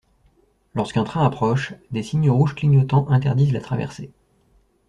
Lorsqu'un 0.73 1.03
train 1.03 1.23
approche, 1.23 1.75
des 1.91 2.01
signaux 2.01 2.33
rouges 2.35 2.55
clignotants 2.55 3.07
interdisent 3.11 3.53
la 3.53 3.61
traversée. 3.61 4.09